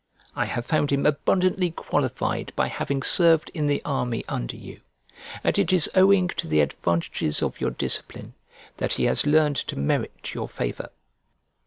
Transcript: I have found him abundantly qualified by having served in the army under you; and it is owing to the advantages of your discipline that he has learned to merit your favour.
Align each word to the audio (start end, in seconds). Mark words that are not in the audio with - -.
I 0.35 0.45
have 0.45 0.65
found 0.65 0.91
him 0.91 1.05
abundantly 1.05 1.69
qualified 1.69 2.53
by 2.55 2.69
having 2.69 3.03
served 3.03 3.51
in 3.53 3.67
the 3.67 3.83
army 3.85 4.25
under 4.27 4.55
you; 4.55 4.81
and 5.43 5.59
it 5.59 5.71
is 5.71 5.91
owing 5.93 6.29
to 6.37 6.47
the 6.47 6.61
advantages 6.61 7.43
of 7.43 7.61
your 7.61 7.69
discipline 7.69 8.33
that 8.77 8.93
he 8.93 9.03
has 9.03 9.27
learned 9.27 9.57
to 9.57 9.75
merit 9.75 10.33
your 10.33 10.49
favour. 10.49 10.89